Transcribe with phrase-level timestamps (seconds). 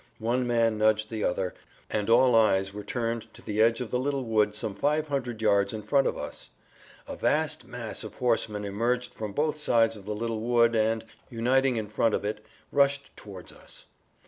[0.17, 1.53] One man nudged the other,
[1.87, 5.43] and all eyes were turned to the edge of the little wood some five hundred
[5.43, 6.49] yards in front of us.
[7.07, 11.05] A vast mass of horsemen emerged from both sides of the little wood[Pg 56] and,
[11.29, 13.85] uniting in front of it, rushed towards us.